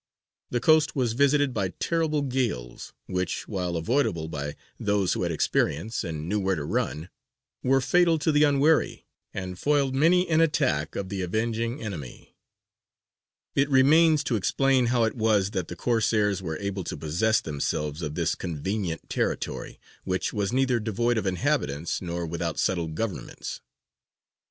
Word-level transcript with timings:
The 0.49 0.59
coast 0.59 0.95
was 0.95 1.13
visited 1.13 1.53
by 1.53 1.73
terrible 1.79 2.23
gales, 2.23 2.91
which, 3.05 3.47
while 3.47 3.77
avoidable 3.77 4.27
by 4.27 4.55
those 4.79 5.13
who 5.13 5.21
had 5.21 5.31
experience 5.31 6.03
and 6.03 6.27
knew 6.27 6.39
where 6.39 6.55
to 6.55 6.65
run, 6.65 7.09
were 7.61 7.81
fatal 7.81 8.17
to 8.17 8.31
the 8.31 8.41
unwary, 8.43 9.05
and 9.31 9.59
foiled 9.59 9.93
many 9.93 10.27
an 10.27 10.41
attack 10.41 10.95
of 10.95 11.09
the 11.09 11.21
avenging 11.21 11.83
enemy. 11.83 12.35
It 13.53 13.69
remains 13.69 14.23
to 14.23 14.37
explain 14.37 14.87
how 14.87 15.03
it 15.03 15.15
was 15.15 15.51
that 15.51 15.67
the 15.67 15.75
Corsairs 15.75 16.41
were 16.41 16.57
able 16.57 16.83
to 16.85 16.97
possess 16.97 17.39
themselves 17.39 18.01
of 18.01 18.15
this 18.15 18.33
convenient 18.33 19.07
territory, 19.07 19.79
which 20.03 20.33
was 20.33 20.51
neither 20.51 20.79
devoid 20.79 21.19
of 21.19 21.27
inhabitants 21.27 22.01
nor 22.01 22.25
without 22.25 22.57
settled 22.57 22.95
governments. 22.95 23.61